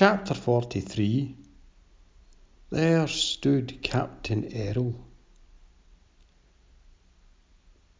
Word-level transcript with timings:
Chapter 0.00 0.32
43 0.32 1.36
There 2.70 3.06
stood 3.06 3.82
Captain 3.82 4.50
Errol. 4.50 4.94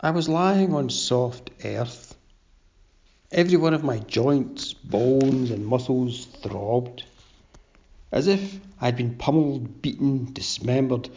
I 0.01 0.11
was 0.11 0.27
lying 0.27 0.73
on 0.73 0.89
soft 0.89 1.51
earth. 1.63 2.17
Every 3.31 3.59
one 3.59 3.75
of 3.75 3.85
my 3.85 3.99
joints, 3.99 4.73
bones, 4.73 5.51
and 5.51 5.67
muscles 5.67 6.25
throbbed, 6.25 7.05
as 8.11 8.29
if 8.29 8.59
I 8.81 8.87
had 8.87 8.97
been 8.97 9.17
pummelled, 9.17 9.83
beaten, 9.83 10.33
dismembered, 10.33 11.11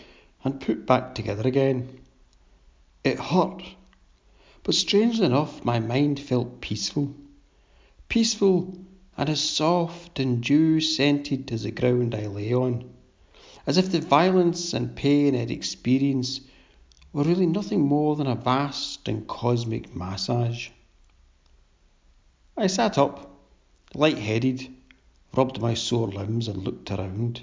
and 0.44 0.60
put 0.60 0.86
back 0.86 1.16
together 1.16 1.48
again. 1.48 2.02
It 3.06 3.22
hurt, 3.22 3.64
but 4.64 4.76
strangely 4.76 5.28
enough, 5.28 5.64
my 5.64 5.80
mind 5.80 6.20
felt 6.20 6.60
peaceful. 6.60 7.16
Peaceful 8.10 8.78
and 9.18 9.30
as 9.30 9.42
soft 9.42 10.20
and 10.20 10.42
dew 10.42 10.80
scented 10.80 11.52
as 11.52 11.64
the 11.64 11.72
ground 11.72 12.16
I 12.16 12.26
lay 12.28 12.54
on, 12.54 12.90
as 13.68 13.78
if 13.78 13.92
the 13.92 14.00
violence 14.00 14.74
and 14.74 14.96
pain 14.96 15.36
I 15.36 15.40
had 15.40 15.52
experienced 15.52 16.42
were 17.14 17.24
really 17.24 17.46
nothing 17.46 17.82
more 17.82 18.16
than 18.16 18.28
a 18.28 18.36
vast 18.36 19.08
and 19.08 19.28
cosmic 19.28 19.96
massage. 19.96 20.70
I 22.58 22.68
sat 22.68 22.98
up, 22.98 23.40
light-headed, 23.94 24.68
rubbed 25.36 25.62
my 25.62 25.76
sore 25.76 26.08
limbs 26.08 26.48
and 26.48 26.64
looked 26.64 26.90
around. 26.92 27.42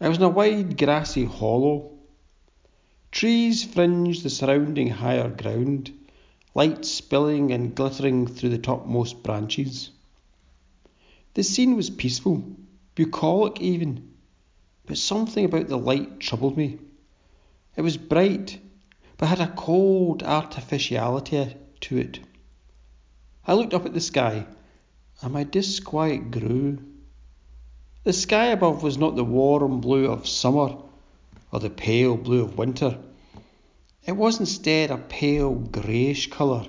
I 0.00 0.08
was 0.08 0.18
in 0.18 0.24
a 0.24 0.28
wide 0.28 0.76
grassy 0.76 1.24
hollow. 1.24 1.92
Trees 3.10 3.64
fringed 3.64 4.22
the 4.22 4.30
surrounding 4.30 4.88
higher 4.88 5.28
ground, 5.28 5.92
light 6.54 6.84
spilling 6.84 7.52
and 7.52 7.74
glittering 7.74 8.26
through 8.26 8.50
the 8.50 8.58
topmost 8.58 9.22
branches. 9.22 9.90
The 11.34 11.42
scene 11.42 11.76
was 11.76 11.88
peaceful, 11.88 12.44
bucolic 12.94 13.60
even, 13.60 14.12
but 14.84 14.98
something 14.98 15.44
about 15.44 15.68
the 15.68 15.78
light 15.78 16.20
troubled 16.20 16.56
me. 16.56 16.78
It 17.76 17.80
was 17.80 17.96
bright, 17.96 18.58
but 19.16 19.28
had 19.28 19.40
a 19.40 19.52
cold 19.52 20.22
artificiality 20.22 21.56
to 21.80 21.98
it. 21.98 22.20
I 23.46 23.54
looked 23.54 23.72
up 23.72 23.86
at 23.86 23.94
the 23.94 24.00
sky, 24.00 24.46
and 25.22 25.32
my 25.32 25.44
disquiet 25.44 26.30
grew. 26.30 26.78
The 28.04 28.12
sky 28.12 28.46
above 28.46 28.82
was 28.82 28.98
not 28.98 29.16
the 29.16 29.24
warm 29.24 29.80
blue 29.80 30.06
of 30.06 30.28
summer 30.28 30.76
or 31.50 31.60
the 31.60 31.70
pale 31.70 32.16
blue 32.16 32.42
of 32.42 32.58
winter. 32.58 32.98
It 34.04 34.12
was 34.12 34.40
instead 34.40 34.90
a 34.90 34.98
pale 34.98 35.54
greyish 35.54 36.28
colour. 36.30 36.66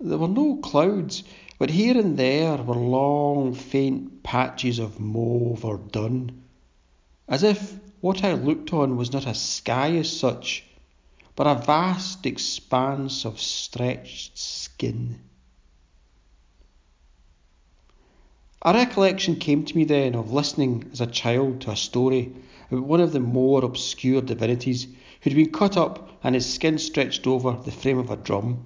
There 0.00 0.18
were 0.18 0.28
no 0.28 0.56
clouds, 0.56 1.22
but 1.58 1.70
here 1.70 1.96
and 1.96 2.18
there 2.18 2.56
were 2.58 2.74
long, 2.74 3.54
faint 3.54 4.22
patches 4.22 4.78
of 4.78 5.00
mauve 5.00 5.64
or 5.64 5.78
dun, 5.78 6.42
as 7.28 7.42
if 7.42 7.78
what 8.00 8.22
I 8.22 8.34
looked 8.34 8.72
on 8.72 8.96
was 8.96 9.12
not 9.12 9.26
a 9.26 9.34
sky 9.34 9.96
as 9.96 10.14
such, 10.14 10.64
but 11.34 11.46
a 11.46 11.54
vast 11.54 12.26
expanse 12.26 13.24
of 13.24 13.40
stretched 13.40 14.36
skin. 14.36 15.18
A 18.62 18.72
recollection 18.72 19.36
came 19.36 19.64
to 19.64 19.76
me 19.76 19.84
then 19.84 20.14
of 20.14 20.32
listening 20.32 20.88
as 20.92 21.00
a 21.00 21.06
child 21.06 21.60
to 21.62 21.70
a 21.70 21.76
story 21.76 22.32
about 22.70 22.84
one 22.84 23.00
of 23.00 23.12
the 23.12 23.20
more 23.20 23.64
obscure 23.64 24.20
divinities 24.20 24.84
who 24.84 25.30
had 25.30 25.34
been 25.34 25.52
cut 25.52 25.76
up 25.76 26.10
and 26.24 26.34
his 26.34 26.52
skin 26.52 26.78
stretched 26.78 27.26
over 27.26 27.52
the 27.52 27.70
frame 27.70 27.98
of 27.98 28.10
a 28.10 28.16
drum. 28.16 28.64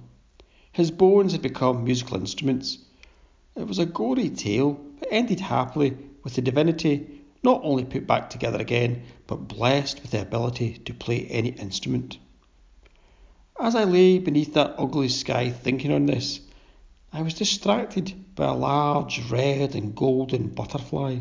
His 0.73 0.89
bones 0.89 1.33
had 1.33 1.41
become 1.41 1.83
musical 1.83 2.17
instruments. 2.17 2.77
It 3.55 3.67
was 3.67 3.79
a 3.79 3.85
gory 3.85 4.29
tale, 4.29 4.79
but 4.99 5.09
ended 5.11 5.41
happily 5.41 5.97
with 6.23 6.35
the 6.35 6.41
divinity 6.41 7.21
not 7.43 7.61
only 7.63 7.83
put 7.83 8.07
back 8.07 8.29
together 8.29 8.59
again, 8.59 9.03
but 9.27 9.47
blessed 9.47 10.01
with 10.01 10.11
the 10.11 10.21
ability 10.21 10.77
to 10.85 10.93
play 10.93 11.25
any 11.25 11.49
instrument. 11.49 12.17
As 13.59 13.75
I 13.75 13.83
lay 13.83 14.19
beneath 14.19 14.53
that 14.53 14.75
ugly 14.77 15.09
sky 15.09 15.49
thinking 15.49 15.91
on 15.91 16.05
this, 16.05 16.39
I 17.11 17.21
was 17.21 17.33
distracted 17.33 18.35
by 18.35 18.45
a 18.45 18.55
large 18.55 19.29
red 19.29 19.75
and 19.75 19.93
golden 19.93 20.47
butterfly 20.47 21.19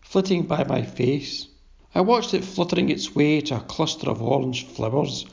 flitting 0.00 0.44
by 0.44 0.64
my 0.64 0.82
face. 0.82 1.46
I 1.94 2.00
watched 2.00 2.32
it 2.32 2.44
fluttering 2.44 2.88
its 2.88 3.14
way 3.14 3.42
to 3.42 3.56
a 3.56 3.60
cluster 3.60 4.08
of 4.08 4.22
orange 4.22 4.66
flowers 4.66 5.26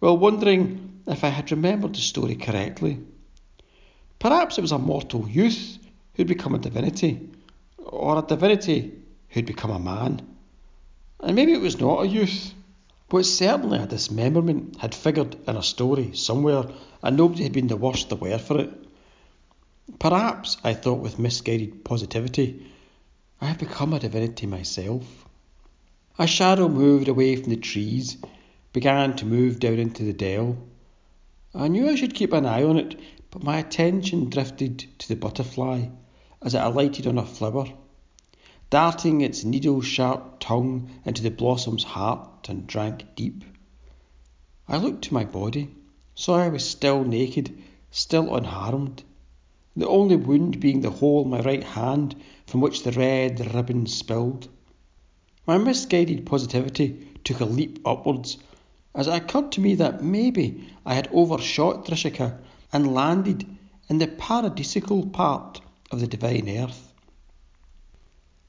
while 0.00 0.16
wondering 0.16 0.97
if 1.08 1.24
I 1.24 1.28
had 1.28 1.50
remembered 1.50 1.94
the 1.94 2.00
story 2.00 2.36
correctly. 2.36 3.00
Perhaps 4.18 4.58
it 4.58 4.62
was 4.62 4.72
a 4.72 4.78
mortal 4.78 5.28
youth 5.28 5.78
who'd 6.14 6.26
become 6.26 6.54
a 6.54 6.58
divinity, 6.58 7.30
or 7.78 8.18
a 8.18 8.22
divinity 8.22 8.92
who'd 9.30 9.46
become 9.46 9.70
a 9.70 9.78
man. 9.78 10.20
And 11.20 11.34
maybe 11.34 11.52
it 11.52 11.60
was 11.60 11.80
not 11.80 12.02
a 12.02 12.08
youth, 12.08 12.52
but 13.08 13.24
certainly 13.24 13.78
a 13.78 13.86
dismemberment 13.86 14.76
had 14.80 14.94
figured 14.94 15.36
in 15.46 15.56
a 15.56 15.62
story 15.62 16.14
somewhere, 16.14 16.64
and 17.02 17.16
nobody 17.16 17.44
had 17.44 17.52
been 17.52 17.68
the 17.68 17.76
worse 17.76 18.04
the 18.04 18.16
wear 18.16 18.38
for 18.38 18.60
it. 18.60 18.70
Perhaps, 19.98 20.58
I 20.62 20.74
thought 20.74 21.00
with 21.00 21.18
misguided 21.18 21.84
positivity, 21.84 22.66
I 23.40 23.46
had 23.46 23.58
become 23.58 23.94
a 23.94 23.98
divinity 23.98 24.46
myself. 24.46 25.24
A 26.18 26.26
shadow 26.26 26.68
moved 26.68 27.08
away 27.08 27.36
from 27.36 27.50
the 27.50 27.56
trees, 27.56 28.16
began 28.72 29.16
to 29.16 29.26
move 29.26 29.60
down 29.60 29.78
into 29.78 30.02
the 30.02 30.12
dell. 30.12 30.58
I 31.60 31.66
knew 31.66 31.88
I 31.88 31.96
should 31.96 32.14
keep 32.14 32.32
an 32.32 32.46
eye 32.46 32.62
on 32.62 32.76
it, 32.78 32.94
but 33.32 33.42
my 33.42 33.58
attention 33.58 34.30
drifted 34.30 34.86
to 35.00 35.08
the 35.08 35.16
butterfly 35.16 35.88
as 36.40 36.54
it 36.54 36.62
alighted 36.62 37.04
on 37.08 37.18
a 37.18 37.26
flower, 37.26 37.66
darting 38.70 39.22
its 39.22 39.44
needle 39.44 39.80
sharp 39.80 40.38
tongue 40.38 40.88
into 41.04 41.20
the 41.20 41.32
blossom's 41.32 41.82
heart 41.82 42.48
and 42.48 42.68
drank 42.68 43.06
deep. 43.16 43.42
I 44.68 44.76
looked 44.76 45.02
to 45.06 45.14
my 45.14 45.24
body, 45.24 45.70
saw 46.14 46.36
I 46.36 46.48
was 46.48 46.64
still 46.64 47.02
naked, 47.02 47.60
still 47.90 48.36
unharmed, 48.36 49.02
the 49.76 49.88
only 49.88 50.14
wound 50.14 50.60
being 50.60 50.82
the 50.82 50.90
hole 50.90 51.24
in 51.24 51.30
my 51.30 51.40
right 51.40 51.64
hand 51.64 52.14
from 52.46 52.60
which 52.60 52.84
the 52.84 52.92
red 52.92 53.52
ribbon 53.52 53.86
spilled. 53.86 54.46
My 55.44 55.58
misguided 55.58 56.24
positivity 56.24 57.08
took 57.24 57.40
a 57.40 57.44
leap 57.44 57.80
upwards 57.84 58.38
as 58.98 59.06
it 59.06 59.14
occurred 59.14 59.52
to 59.52 59.60
me 59.60 59.76
that 59.76 60.02
maybe 60.02 60.68
I 60.84 60.94
had 60.94 61.08
overshot 61.12 61.86
Drishika 61.86 62.36
and 62.72 62.92
landed 62.92 63.46
in 63.88 63.98
the 63.98 64.08
paradisical 64.08 65.12
part 65.12 65.60
of 65.92 66.00
the 66.00 66.08
divine 66.08 66.48
earth. 66.48 66.92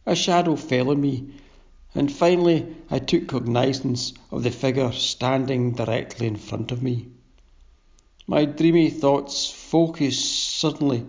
A 0.08 0.16
shadow 0.16 0.56
fell 0.56 0.90
on 0.90 1.00
me, 1.00 1.28
and 1.94 2.12
finally 2.12 2.66
I 2.90 2.98
took 2.98 3.28
cognizance 3.28 4.14
of 4.32 4.42
the 4.42 4.50
figure 4.50 4.92
standing 4.92 5.74
directly 5.74 6.26
in 6.26 6.36
front 6.36 6.72
of 6.72 6.82
me. 6.82 7.10
My 8.26 8.46
dreamy 8.46 8.90
thoughts 8.90 9.52
focused 9.52 10.58
suddenly 10.58 11.06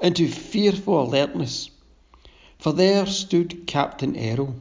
into 0.00 0.28
fearful 0.28 1.02
alertness, 1.02 1.68
for 2.58 2.72
there 2.72 3.04
stood 3.04 3.66
Captain 3.66 4.16
Errol, 4.16 4.54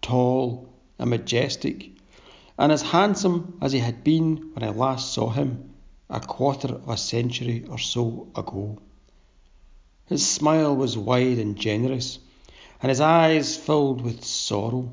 tall 0.00 0.70
and 0.98 1.10
majestic, 1.10 1.90
and 2.58 2.70
as 2.70 2.82
handsome 2.82 3.56
as 3.60 3.72
he 3.72 3.78
had 3.78 4.04
been 4.04 4.50
when 4.54 4.62
I 4.62 4.70
last 4.70 5.12
saw 5.12 5.30
him 5.30 5.70
a 6.10 6.20
quarter 6.20 6.74
of 6.74 6.88
a 6.88 6.96
century 6.96 7.64
or 7.68 7.78
so 7.78 8.28
ago. 8.36 8.78
His 10.06 10.26
smile 10.26 10.76
was 10.76 10.98
wide 10.98 11.38
and 11.38 11.56
generous, 11.56 12.18
and 12.82 12.90
his 12.90 13.00
eyes 13.00 13.56
filled 13.56 14.02
with 14.02 14.24
sorrow, 14.24 14.92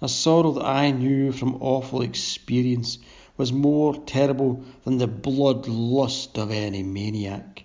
a 0.00 0.08
sorrow 0.08 0.52
that 0.52 0.64
I 0.64 0.90
knew 0.90 1.32
from 1.32 1.60
awful 1.60 2.00
experience 2.02 2.98
was 3.36 3.52
more 3.52 3.96
terrible 3.96 4.62
than 4.84 4.98
the 4.98 5.06
blood 5.06 5.68
lust 5.68 6.38
of 6.38 6.50
any 6.50 6.82
maniac. 6.82 7.64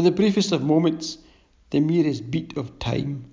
For 0.00 0.04
the 0.04 0.12
briefest 0.12 0.50
of 0.52 0.64
moments, 0.64 1.18
the 1.68 1.80
merest 1.80 2.30
beat 2.30 2.56
of 2.56 2.78
time, 2.78 3.26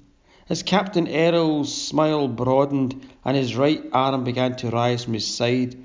as 0.49 0.63
Captain 0.63 1.07
Errol's 1.07 1.73
smile 1.73 2.27
broadened 2.27 3.07
and 3.23 3.37
his 3.37 3.55
right 3.55 3.81
arm 3.93 4.25
began 4.25 4.53
to 4.57 4.69
rise 4.69 5.05
from 5.05 5.13
his 5.13 5.25
side, 5.25 5.81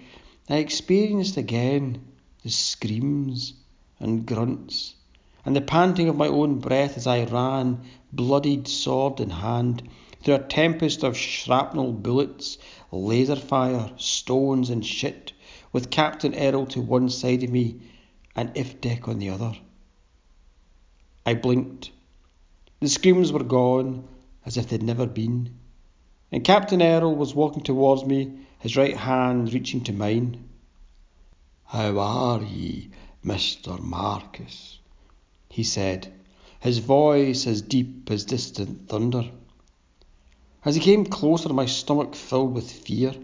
I 0.50 0.56
experienced 0.56 1.36
again 1.36 2.00
the 2.42 2.50
screams 2.50 3.52
and 4.00 4.26
grunts 4.26 4.96
and 5.44 5.54
the 5.54 5.60
panting 5.60 6.08
of 6.08 6.16
my 6.16 6.26
own 6.26 6.58
breath 6.58 6.96
as 6.96 7.06
I 7.06 7.26
ran, 7.26 7.82
bloodied 8.12 8.66
sword 8.66 9.20
in 9.20 9.30
hand, 9.30 9.88
through 10.24 10.34
a 10.34 10.38
tempest 10.40 11.04
of 11.04 11.16
shrapnel 11.16 11.92
bullets, 11.92 12.58
laser 12.90 13.36
fire, 13.36 13.92
stones, 13.98 14.68
and 14.68 14.84
shit, 14.84 15.32
with 15.72 15.90
Captain 15.90 16.34
Errol 16.34 16.66
to 16.66 16.80
one 16.80 17.08
side 17.08 17.44
of 17.44 17.50
me 17.50 17.76
and 18.34 18.52
Iftek 18.54 19.06
on 19.06 19.20
the 19.20 19.30
other. 19.30 19.54
I 21.24 21.34
blinked. 21.34 21.90
The 22.80 22.88
screams 22.88 23.32
were 23.32 23.44
gone 23.44 24.08
as 24.44 24.56
if 24.56 24.68
they'd 24.68 24.82
never 24.82 25.06
been, 25.06 25.54
and 26.32 26.42
Captain 26.42 26.82
Errol 26.82 27.14
was 27.14 27.34
walking 27.34 27.62
towards 27.62 28.04
me, 28.04 28.32
his 28.58 28.76
right 28.76 28.96
hand 28.96 29.52
reaching 29.52 29.82
to 29.84 29.92
mine. 29.92 30.48
How 31.64 31.98
are 31.98 32.42
ye, 32.42 32.90
Mr. 33.24 33.78
Marcus? 33.80 34.78
he 35.48 35.62
said, 35.62 36.12
his 36.58 36.78
voice 36.78 37.46
as 37.46 37.62
deep 37.62 38.10
as 38.10 38.24
distant 38.24 38.88
thunder. 38.88 39.30
As 40.64 40.74
he 40.74 40.80
came 40.80 41.04
closer, 41.04 41.52
my 41.52 41.66
stomach 41.66 42.14
filled 42.14 42.54
with 42.54 42.70
fear, 42.70 43.14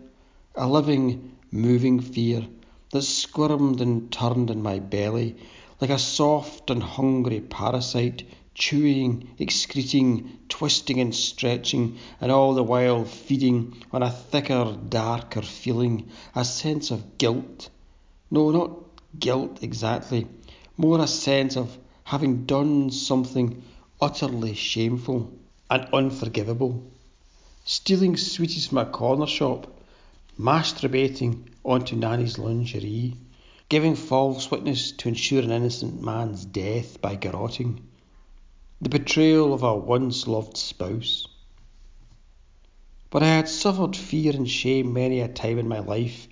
a 0.54 0.68
living, 0.68 1.36
moving 1.50 2.00
fear 2.00 2.46
that 2.92 3.02
squirmed 3.02 3.80
and 3.80 4.10
turned 4.12 4.50
in 4.50 4.62
my 4.62 4.78
belly 4.78 5.36
like 5.80 5.90
a 5.90 5.98
soft 5.98 6.70
and 6.70 6.82
hungry 6.82 7.40
parasite, 7.40 8.25
chewing, 8.54 9.28
excreting, 9.38 10.38
twisting 10.48 11.00
and 11.00 11.14
stretching, 11.14 11.96
and 12.20 12.32
all 12.32 12.54
the 12.54 12.62
while 12.62 13.04
feeding 13.04 13.76
on 13.92 14.02
a 14.02 14.10
thicker, 14.10 14.76
darker 14.88 15.42
feeling, 15.42 16.08
a 16.34 16.44
sense 16.44 16.90
of 16.90 17.19
guilt. 17.19 17.70
No, 18.30 18.50
not 18.50 18.72
guilt 19.19 19.62
exactly, 19.62 20.26
more 20.76 21.00
a 21.00 21.06
sense 21.06 21.56
of 21.56 21.78
having 22.02 22.44
done 22.44 22.90
something 22.90 23.62
utterly 24.00 24.54
shameful 24.54 25.32
and 25.70 25.86
unforgivable. 25.92 26.90
Stealing 27.64 28.16
sweeties 28.16 28.66
from 28.66 28.78
a 28.78 28.86
corner 28.86 29.26
shop, 29.26 29.66
masturbating 30.38 31.44
onto 31.64 31.94
Nanny's 31.94 32.38
lingerie, 32.38 33.14
giving 33.68 33.94
false 33.94 34.50
witness 34.50 34.92
to 34.92 35.08
ensure 35.08 35.42
an 35.42 35.50
innocent 35.50 36.02
man's 36.02 36.46
death 36.46 37.02
by 37.02 37.14
garroting, 37.14 37.78
the 38.80 38.88
betrayal 38.88 39.52
of 39.52 39.62
a 39.62 39.76
once 39.76 40.26
loved 40.26 40.56
spouse. 40.56 41.28
But 43.10 43.22
I 43.22 43.26
had 43.26 43.46
suffered 43.46 43.94
fear 43.94 44.34
and 44.34 44.48
shame 44.48 44.94
many 44.94 45.20
a 45.20 45.28
time 45.28 45.58
in 45.58 45.68
my 45.68 45.80
life, 45.80 46.28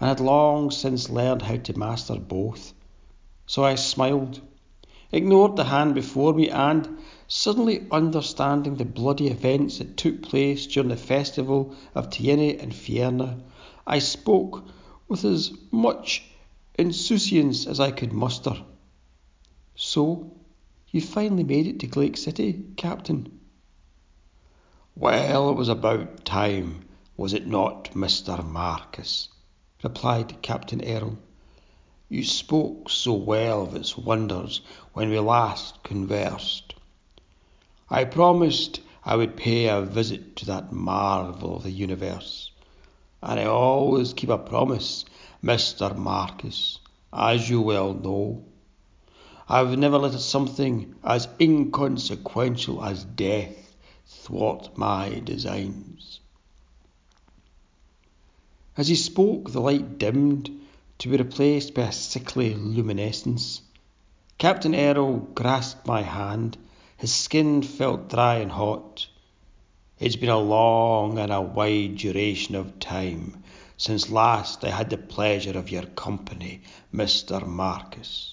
and 0.00 0.08
had 0.08 0.18
long 0.18 0.72
since 0.72 1.08
learned 1.08 1.42
how 1.42 1.56
to 1.58 1.78
master 1.78 2.16
both. 2.16 2.74
So 3.46 3.64
I 3.64 3.76
smiled, 3.76 4.40
ignored 5.12 5.54
the 5.54 5.64
hand 5.64 5.94
before 5.94 6.34
me, 6.34 6.50
and, 6.50 6.98
suddenly 7.28 7.86
understanding 7.92 8.74
the 8.74 8.84
bloody 8.84 9.28
events 9.28 9.78
that 9.78 9.96
took 9.96 10.22
place 10.22 10.66
during 10.66 10.88
the 10.88 10.96
festival 10.96 11.76
of 11.94 12.10
Tiene 12.10 12.58
and 12.58 12.72
Fierna, 12.72 13.38
I 13.86 14.00
spoke 14.00 14.64
with 15.06 15.24
as 15.24 15.52
much 15.70 16.24
insouciance 16.82 17.66
as 17.66 17.78
I 17.78 17.92
could 17.92 18.12
muster. 18.12 18.56
So, 19.76 20.32
you 20.90 21.00
finally 21.00 21.44
made 21.44 21.68
it 21.68 21.78
to 21.80 21.86
Glake 21.86 22.16
City, 22.16 22.64
Captain? 22.76 23.38
Well, 24.96 25.48
it 25.50 25.54
was 25.54 25.68
about 25.68 26.24
time, 26.24 26.84
was 27.16 27.34
it 27.34 27.46
not, 27.46 27.92
Mr. 27.92 28.44
Marcus? 28.44 29.28
replied 29.84 30.42
Captain 30.42 30.82
Errol. 30.82 31.18
You 32.08 32.24
spoke 32.24 32.90
so 32.90 33.14
well 33.14 33.62
of 33.62 33.76
its 33.76 33.96
wonders 33.96 34.60
when 34.92 35.08
we 35.08 35.18
last 35.20 35.82
conversed. 35.84 36.74
I 37.88 38.04
promised 38.04 38.80
I 39.04 39.14
would 39.14 39.36
pay 39.36 39.68
a 39.68 39.82
visit 39.82 40.34
to 40.36 40.46
that 40.46 40.72
marvel 40.72 41.56
of 41.56 41.62
the 41.62 41.70
universe, 41.70 42.50
and 43.22 43.38
I 43.38 43.44
always 43.44 44.12
keep 44.12 44.30
a 44.30 44.36
promise 44.36 45.04
Mr. 45.42 45.96
Marcus, 45.96 46.78
as 47.12 47.50
you 47.50 47.60
well 47.60 47.94
know. 47.94 48.44
I've 49.48 49.76
never 49.76 49.98
let 49.98 50.12
something 50.20 50.94
as 51.02 51.26
inconsequential 51.40 52.84
as 52.84 53.02
death 53.02 53.74
thwart 54.06 54.78
my 54.78 55.18
designs. 55.24 56.20
As 58.76 58.86
he 58.86 58.94
spoke, 58.94 59.50
the 59.50 59.60
light 59.60 59.98
dimmed 59.98 60.48
to 60.98 61.08
be 61.08 61.16
replaced 61.16 61.74
by 61.74 61.82
a 61.82 61.92
sickly 61.92 62.54
luminescence. 62.54 63.62
Captain 64.38 64.76
Errol 64.76 65.28
grasped 65.34 65.88
my 65.88 66.02
hand. 66.02 66.56
His 66.96 67.12
skin 67.12 67.62
felt 67.62 68.08
dry 68.08 68.36
and 68.36 68.52
hot. 68.52 69.08
It's 69.98 70.14
been 70.14 70.28
a 70.28 70.38
long 70.38 71.18
and 71.18 71.32
a 71.32 71.40
wide 71.40 71.96
duration 71.96 72.54
of 72.54 72.78
time 72.78 73.42
since 73.82 74.10
last 74.10 74.64
I 74.64 74.70
had 74.70 74.90
the 74.90 74.96
pleasure 74.96 75.58
of 75.58 75.72
your 75.72 75.82
company, 75.82 76.62
Mr. 76.94 77.44
Marcus. 77.44 78.32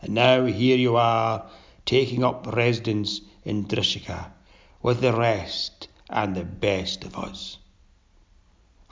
And 0.00 0.14
now 0.14 0.44
here 0.44 0.76
you 0.76 0.94
are, 0.94 1.50
taking 1.84 2.22
up 2.22 2.46
residence 2.54 3.20
in 3.44 3.66
Drishika 3.66 4.30
with 4.80 5.00
the 5.00 5.12
rest 5.12 5.88
and 6.08 6.36
the 6.36 6.44
best 6.44 7.02
of 7.02 7.18
us. 7.18 7.58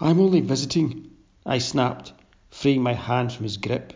I'm 0.01 0.19
only 0.19 0.41
visiting, 0.41 1.13
I 1.47 1.59
snapped, 1.59 2.13
freeing 2.51 2.83
my 2.83 2.95
hand 2.95 3.33
from 3.33 3.45
his 3.45 3.57
grip. 3.57 3.93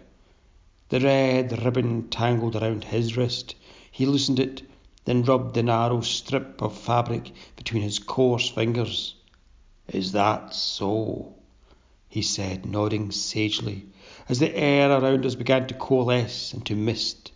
The 0.90 1.00
red 1.00 1.64
ribbon 1.64 2.10
tangled 2.10 2.54
around 2.54 2.84
his 2.84 3.16
wrist. 3.16 3.56
He 3.90 4.06
loosened 4.06 4.38
it, 4.38 4.62
then 5.04 5.24
rubbed 5.24 5.54
the 5.54 5.64
narrow 5.64 6.02
strip 6.02 6.62
of 6.62 6.78
fabric 6.78 7.32
between 7.56 7.82
his 7.82 7.98
coarse 7.98 8.48
fingers. 8.48 9.16
Is 9.88 10.12
that 10.12 10.54
so? 10.54 11.34
He 12.08 12.22
said, 12.22 12.64
nodding 12.64 13.10
sagely, 13.10 13.86
as 14.28 14.38
the 14.38 14.56
air 14.56 14.90
around 14.90 15.26
us 15.26 15.34
began 15.34 15.66
to 15.66 15.74
coalesce 15.74 16.54
into 16.54 16.74
mist. 16.74 17.32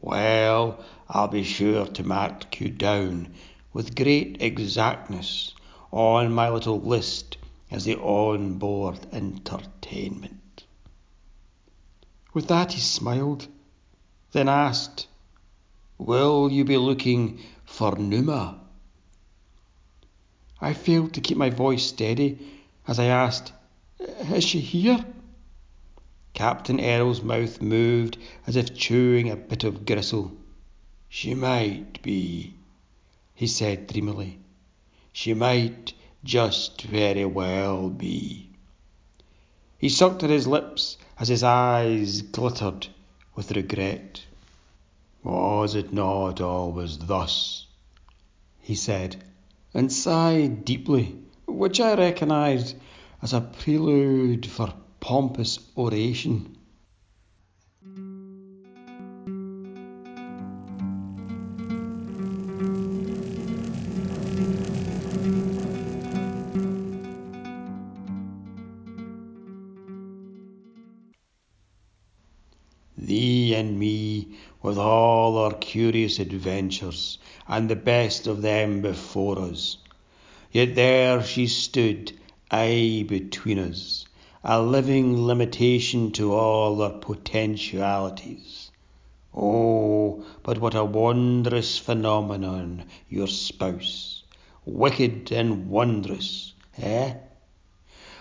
Well, 0.00 0.84
I'll 1.08 1.28
be 1.28 1.44
sure 1.44 1.86
to 1.86 2.02
mark 2.02 2.60
you 2.60 2.70
down 2.70 3.32
with 3.72 3.96
great 3.96 4.42
exactness 4.42 5.54
on 5.92 6.32
my 6.32 6.50
little 6.50 6.80
list 6.80 7.36
as 7.70 7.84
the 7.84 7.96
on 7.96 8.58
board 8.58 8.98
entertainment. 9.12 10.64
With 12.32 12.48
that 12.48 12.72
he 12.72 12.80
smiled, 12.80 13.46
then 14.32 14.48
asked, 14.48 15.06
Will 15.98 16.50
you 16.50 16.64
be 16.64 16.76
looking 16.76 17.38
for 17.64 17.96
Numa? 17.96 18.60
I 20.60 20.72
failed 20.72 21.14
to 21.14 21.20
keep 21.20 21.36
my 21.36 21.50
voice 21.50 21.84
steady 21.84 22.38
as 22.86 22.98
I 22.98 23.04
asked, 23.04 23.52
is 24.00 24.42
she 24.44 24.60
here? 24.60 25.04
Captain 26.32 26.80
Errol's 26.80 27.22
mouth 27.22 27.62
moved 27.62 28.18
as 28.46 28.56
if 28.56 28.74
chewing 28.74 29.30
a 29.30 29.36
bit 29.36 29.62
of 29.62 29.86
gristle. 29.86 30.32
She 31.08 31.34
might 31.34 32.02
be, 32.02 32.54
he 33.34 33.46
said 33.46 33.86
dreamily. 33.86 34.38
She 35.12 35.32
might 35.32 35.92
just 36.24 36.82
very 36.82 37.24
well 37.24 37.88
be. 37.88 38.50
He 39.78 39.88
sucked 39.88 40.24
at 40.24 40.30
his 40.30 40.46
lips 40.46 40.96
as 41.18 41.28
his 41.28 41.44
eyes 41.44 42.22
glittered 42.22 42.88
with 43.36 43.52
regret. 43.52 44.22
Was 45.22 45.74
it 45.74 45.92
not 45.92 46.40
always 46.40 46.98
thus? 46.98 47.66
he 48.60 48.74
said, 48.74 49.22
and 49.72 49.92
sighed 49.92 50.64
deeply, 50.64 51.16
which 51.46 51.80
I 51.80 51.94
recognised 51.94 52.74
as 53.24 53.32
a 53.32 53.40
prelude 53.40 54.44
for 54.44 54.70
pompous 55.00 55.58
oration. 55.78 56.58
Thee 72.98 73.54
and 73.54 73.78
me, 73.80 74.36
with 74.60 74.76
all 74.76 75.38
our 75.38 75.54
curious 75.54 76.18
adventures, 76.18 77.16
and 77.48 77.70
the 77.70 77.76
best 77.76 78.26
of 78.26 78.42
them 78.42 78.82
before 78.82 79.38
us. 79.38 79.78
Yet 80.52 80.74
there 80.74 81.22
she 81.22 81.46
stood 81.46 82.12
aye 82.56 83.04
between 83.08 83.58
us, 83.58 84.04
a 84.44 84.62
living 84.62 85.26
limitation 85.26 86.12
to 86.12 86.32
all 86.32 86.80
our 86.80 86.98
potentialities. 87.00 88.70
Oh, 89.34 90.24
but 90.44 90.60
what 90.60 90.76
a 90.76 90.84
wondrous 90.84 91.78
phenomenon 91.78 92.84
your 93.08 93.26
spouse. 93.26 94.22
Wicked 94.64 95.32
and 95.32 95.68
wondrous, 95.68 96.52
eh? 96.78 97.14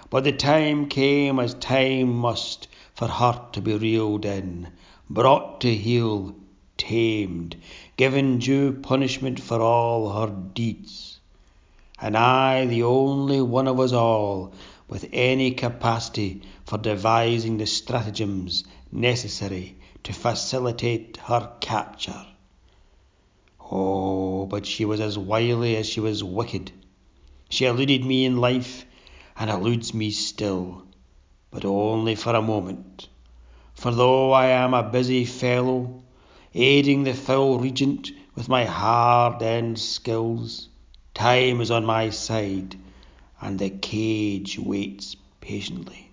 But 0.10 0.24
the 0.24 0.32
time 0.32 0.90
came 0.90 1.40
as 1.40 1.54
time 1.54 2.12
must 2.12 2.68
for 2.96 3.08
her 3.08 3.40
to 3.52 3.62
be 3.62 3.78
reeled 3.78 4.26
in, 4.26 4.70
brought 5.12 5.62
to 5.62 5.76
heel, 5.76 6.36
tamed, 6.78 7.56
given 7.98 8.40
due 8.40 8.74
punishment 8.74 9.40
for 9.40 9.62
all 9.62 10.10
her 10.14 10.36
deeds. 10.54 11.13
And 12.06 12.18
I, 12.18 12.66
the 12.66 12.84
only 12.84 13.42
one 13.42 13.66
of 13.66 13.80
us 13.80 13.94
all, 13.94 14.52
with 14.90 15.08
any 15.14 15.52
capacity 15.52 16.42
for 16.66 16.78
devising 16.78 17.56
the 17.56 17.66
stratagems 17.66 18.66
necessary 18.92 19.78
to 20.04 20.12
facilitate 20.12 21.16
her 21.16 21.54
capture. 21.62 22.26
Oh, 23.72 24.46
but 24.48 24.66
she 24.66 24.84
was 24.84 25.00
as 25.00 25.18
wily 25.18 25.78
as 25.78 25.88
she 25.88 26.02
was 26.02 26.26
wicked. 26.26 26.74
She 27.50 27.64
eluded 27.64 28.04
me 28.04 28.26
in 28.26 28.42
life 28.42 28.86
and 29.38 29.50
eludes 29.50 29.94
me 29.94 30.12
still, 30.12 30.84
but 31.52 31.64
only 31.64 32.16
for 32.16 32.36
a 32.36 32.42
moment. 32.42 33.08
For 33.76 33.92
though 33.92 34.34
I 34.34 34.48
am 34.48 34.74
a 34.74 34.84
busy 34.84 35.24
fellow, 35.24 36.04
aiding 36.54 37.06
the 37.06 37.14
foul 37.14 37.60
regent 37.60 38.12
with 38.36 38.50
my 38.50 38.66
hard 38.66 39.42
end 39.42 39.80
skills, 39.80 40.68
time 41.14 41.62
is 41.62 41.72
on 41.72 41.86
my 41.86 42.10
side, 42.10 42.76
and 43.40 43.60
the 43.60 43.70
cage 43.70 44.58
waits 44.58 45.16
patiently. 45.42 46.12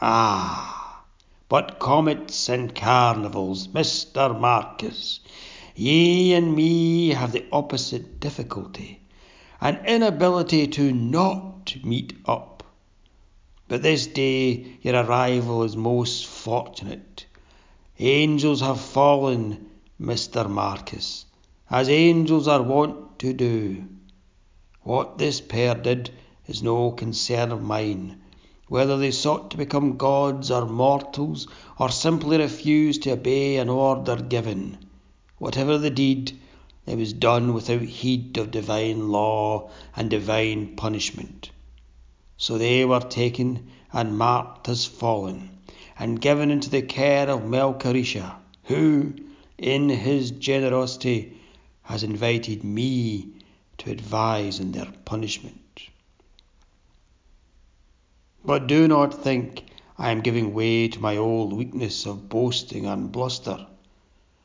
Ah, 0.00 1.04
but 1.48 1.78
comets 1.78 2.48
and 2.48 2.74
carnivals, 2.74 3.68
Mr. 3.68 4.38
Marquis, 4.38 5.18
ye 5.74 6.34
and 6.34 6.54
me 6.54 7.08
have 7.10 7.32
the 7.32 7.46
opposite 7.50 8.20
difficulty, 8.20 9.00
an 9.60 9.76
inability 9.86 10.66
to 10.66 10.92
not 10.92 11.74
meet 11.82 12.16
up. 12.26 12.62
But 13.68 13.82
this 13.82 14.06
day 14.06 14.78
your 14.82 14.96
arrival 14.96 15.62
is 15.62 15.76
most 15.76 16.26
fortunate. 16.26 17.26
Angels 17.98 18.60
have 18.60 18.80
fallen, 18.80 19.68
Mr. 20.00 20.48
Marquis, 20.48 21.24
as 21.70 21.88
angels 21.88 22.48
are 22.48 22.62
wont 22.62 23.18
to 23.18 23.32
do. 23.32 23.84
What 24.82 25.18
this 25.18 25.40
pair 25.40 25.74
did 25.74 26.10
is 26.46 26.62
no 26.62 26.92
concern 26.92 27.52
of 27.52 27.62
mine. 27.62 28.22
Whether 28.68 28.96
they 28.96 29.10
sought 29.10 29.50
to 29.50 29.56
become 29.56 29.96
gods 29.96 30.50
or 30.50 30.66
mortals, 30.66 31.46
or 31.78 31.90
simply 31.90 32.38
refused 32.38 33.02
to 33.02 33.12
obey 33.12 33.56
an 33.56 33.68
order 33.68 34.16
given, 34.16 34.78
whatever 35.38 35.78
the 35.78 35.90
deed, 35.90 36.38
it 36.86 36.96
was 36.96 37.12
done 37.12 37.52
without 37.52 37.82
heed 37.82 38.38
of 38.38 38.50
divine 38.50 39.08
law 39.08 39.70
and 39.94 40.08
divine 40.08 40.76
punishment. 40.76 41.50
So 42.38 42.56
they 42.56 42.84
were 42.84 43.00
taken 43.00 43.68
and 43.92 44.16
marked 44.16 44.68
as 44.68 44.86
fallen, 44.86 45.50
and 45.98 46.20
given 46.20 46.50
into 46.50 46.70
the 46.70 46.82
care 46.82 47.28
of 47.28 47.42
Melchiorresha, 47.42 48.36
who, 48.64 49.14
in 49.58 49.88
his 49.88 50.30
generosity, 50.30 51.37
has 51.88 52.02
invited 52.02 52.62
me 52.62 53.32
to 53.78 53.90
advise 53.90 54.60
in 54.60 54.72
their 54.72 54.92
punishment. 55.06 55.88
But 58.44 58.66
do 58.66 58.86
not 58.86 59.14
think 59.14 59.64
I 59.96 60.10
am 60.10 60.20
giving 60.20 60.52
way 60.52 60.88
to 60.88 61.00
my 61.00 61.16
old 61.16 61.54
weakness 61.54 62.04
of 62.04 62.28
boasting 62.28 62.84
and 62.84 63.10
bluster. 63.10 63.66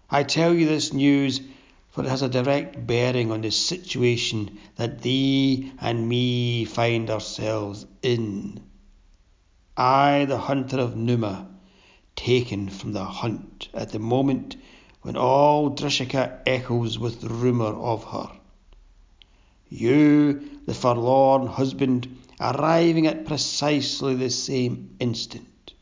I 0.09 0.23
tell 0.23 0.53
you 0.53 0.65
this 0.65 0.93
news, 0.93 1.41
for 1.89 2.05
it 2.05 2.09
has 2.09 2.21
a 2.21 2.29
direct 2.29 2.88
bearing 2.88 3.29
on 3.29 3.41
the 3.41 3.51
situation 3.51 4.57
that 4.77 5.01
thee 5.01 5.73
and 5.81 6.07
me 6.07 6.63
find 6.63 7.09
ourselves 7.09 7.85
in. 8.01 8.62
I, 9.75 10.23
the 10.29 10.38
hunter 10.38 10.79
of 10.79 10.95
Numa, 10.95 11.50
taken 12.15 12.69
from 12.69 12.93
the 12.93 13.03
hunt 13.03 13.67
at 13.73 13.89
the 13.89 14.00
moment 14.00 14.55
when 15.03 15.17
all 15.17 15.69
Drishika 15.69 16.39
echoes 16.45 16.98
with 16.98 17.24
rumour 17.25 17.75
of 17.75 18.05
her. 18.05 18.31
You, 19.69 20.62
the 20.65 20.74
forlorn 20.74 21.45
husband, 21.45 22.19
arriving 22.39 23.05
at 23.07 23.25
precisely 23.25 24.15
the 24.15 24.29
same 24.29 24.95
instant. 25.00 25.74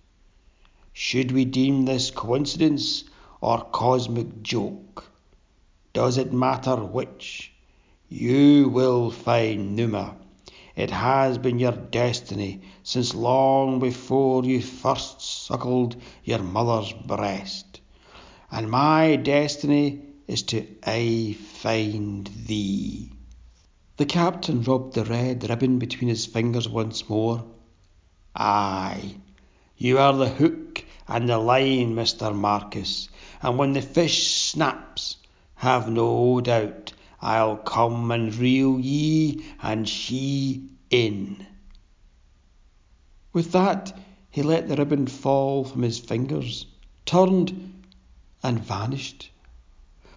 Should 0.92 1.32
we 1.32 1.46
deem 1.46 1.86
this 1.86 2.12
coincidence 2.12 3.04
or 3.42 3.64
cosmic 3.64 4.42
joke? 4.42 5.06
Does 5.94 6.18
it 6.18 6.34
matter 6.34 6.76
which? 6.76 7.52
You 8.10 8.70
will 8.70 9.12
find 9.12 9.76
Numa. 9.76 10.16
It 10.76 10.90
has 10.90 11.38
been 11.38 11.60
your 11.60 11.74
destiny 11.74 12.62
since 12.84 13.14
long 13.14 13.80
before 13.80 14.44
you 14.46 14.62
first 14.62 15.22
suckled 15.22 15.96
your 16.24 16.40
mother's 16.40 16.92
breast. 16.92 17.71
And 18.52 18.70
my 18.70 19.16
destiny 19.16 20.02
is 20.28 20.44
to 20.44 20.68
I 20.84 21.38
find 21.54 22.28
thee. 22.28 23.14
The 23.96 24.06
captain 24.06 24.62
rubbed 24.64 24.94
the 24.94 25.06
red 25.06 25.50
ribbon 25.50 25.80
between 25.80 26.10
his 26.10 26.26
fingers 26.26 26.68
once 26.68 27.08
more. 27.08 27.46
Aye, 28.36 29.16
you 29.78 30.00
are 30.00 30.14
the 30.14 30.28
hook 30.28 30.84
and 31.08 31.30
the 31.30 31.38
line, 31.38 31.96
Mr. 31.96 32.36
Marcus, 32.36 33.08
and 33.42 33.58
when 33.58 33.74
the 33.74 33.82
fish 33.82 34.28
snaps, 34.28 35.18
have 35.56 35.90
no 35.90 36.42
doubt 36.42 36.94
I'll 37.22 37.58
come 37.58 38.12
and 38.12 38.36
reel 38.36 38.80
ye 38.80 39.46
and 39.62 39.88
she 39.88 40.70
in. 40.90 41.46
With 43.32 43.52
that, 43.54 43.98
he 44.30 44.42
let 44.42 44.68
the 44.68 44.76
ribbon 44.76 45.08
fall 45.08 45.64
from 45.64 45.84
his 45.84 46.00
fingers, 46.00 46.66
turned, 47.06 47.81
and 48.44 48.60
vanished, 48.60 49.32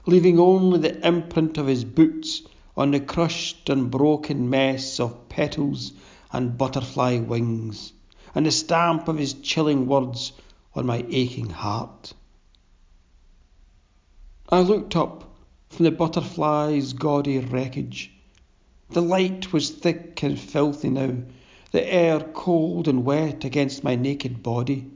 leaving 0.07 0.38
only 0.38 0.78
the 0.78 1.07
imprint 1.07 1.59
of 1.59 1.66
his 1.66 1.85
boots 1.85 2.43
on 2.76 2.90
the 2.90 3.00
crushed 3.00 3.69
and 3.69 3.90
broken 3.90 4.50
mess 4.50 4.99
of 4.99 5.28
petals 5.28 5.93
and 6.33 6.59
butterfly 6.59 7.19
wings, 7.19 7.93
and 8.35 8.47
the 8.47 8.50
stamp 8.50 9.07
of 9.09 9.19
his 9.19 9.35
chilling 9.35 9.87
words 9.87 10.33
on 10.75 10.87
my 10.87 11.04
aching 11.09 11.50
heart. 11.50 12.12
I 14.49 14.61
looked 14.61 14.97
up 14.97 15.37
from 15.69 15.85
the 15.85 15.90
butterfly's 15.90 16.93
gaudy 16.93 17.38
wreckage. 17.38 18.11
The 18.90 19.02
light 19.02 19.52
was 19.52 19.71
thick 19.71 20.23
and 20.23 20.38
filthy 20.38 20.90
now, 20.90 21.14
the 21.73 21.93
air 21.93 22.21
cold 22.21 22.87
and 22.87 23.04
wet 23.04 23.45
against 23.45 23.83
my 23.83 23.97
naked 23.97 24.43
body. 24.43 24.90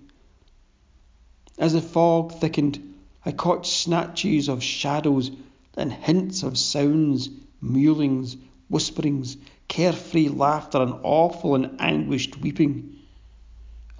As 1.58 1.72
the 1.72 1.80
fog 1.80 2.32
thickened, 2.32 2.87
I 3.28 3.32
caught 3.32 3.66
snatches 3.66 4.48
of 4.48 4.62
shadows 4.62 5.30
and 5.76 5.92
hints 5.92 6.42
of 6.42 6.56
sounds 6.56 7.28
mewlings, 7.60 8.38
whisperings, 8.70 9.36
carefree 9.68 10.30
laughter, 10.30 10.80
and 10.80 10.94
awful 11.02 11.54
and 11.54 11.78
anguished 11.78 12.40
weeping. 12.40 12.96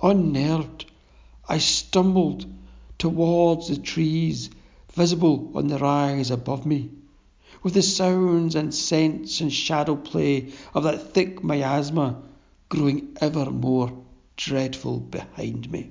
Unnerved, 0.03 0.87
I 1.47 1.59
stumbled 1.59 2.47
towards 2.97 3.69
the 3.69 3.77
trees 3.77 4.49
visible 4.95 5.51
on 5.55 5.67
the 5.67 5.77
rise 5.77 6.31
above 6.31 6.65
me, 6.65 6.89
with 7.63 7.75
the 7.75 7.83
sounds 7.83 8.55
and 8.55 8.75
scents 8.75 9.43
and 9.43 9.53
shadow 9.53 9.97
play 9.97 10.53
of 10.73 10.85
that 10.85 11.13
thick 11.13 11.45
miasma 11.45 12.23
growing 12.71 13.15
ever 13.21 13.51
more 13.51 13.93
dreadful 14.39 15.01
behind 15.01 15.71
me. 15.71 15.91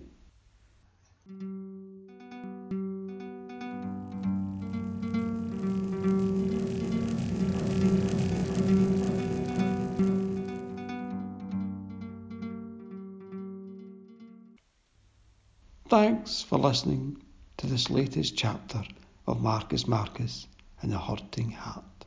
Thanks 15.90 16.42
for 16.42 16.60
listening 16.60 17.24
to 17.56 17.66
this 17.66 17.90
latest 17.90 18.36
chapter 18.36 18.84
of 19.26 19.42
Marcus 19.42 19.88
Marcus 19.88 20.46
and 20.82 20.92
the 20.92 21.00
Hurting 21.00 21.52
Heart. 21.52 22.06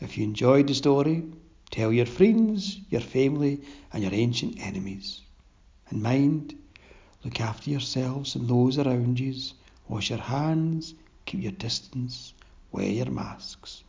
If 0.00 0.16
you 0.16 0.24
enjoyed 0.24 0.68
the 0.68 0.74
story, 0.74 1.22
tell 1.70 1.92
your 1.92 2.06
friends, 2.06 2.80
your 2.88 3.02
family, 3.02 3.60
and 3.92 4.02
your 4.02 4.14
ancient 4.14 4.58
enemies. 4.58 5.20
And 5.90 6.02
mind, 6.02 6.56
look 7.22 7.42
after 7.42 7.68
yourselves 7.68 8.36
and 8.36 8.48
those 8.48 8.78
around 8.78 9.20
you. 9.20 9.34
Wash 9.86 10.08
your 10.08 10.20
hands, 10.20 10.94
keep 11.26 11.42
your 11.42 11.52
distance, 11.52 12.32
wear 12.72 12.88
your 12.88 13.10
masks. 13.10 13.84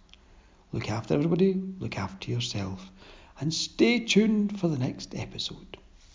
Look 0.74 0.92
after 0.92 1.14
everybody, 1.14 1.54
look 1.80 1.98
after 1.98 2.32
yourself, 2.32 2.92
and 3.40 3.54
stay 3.54 4.00
tuned 4.00 4.60
for 4.60 4.68
the 4.68 4.78
next 4.78 5.16
episode. 5.16 5.78